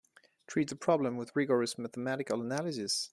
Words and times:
Treat 0.47 0.67
the 0.71 0.75
problem 0.75 1.15
with 1.15 1.35
rigorous 1.35 1.77
mathematical 1.77 2.41
analysis. 2.41 3.07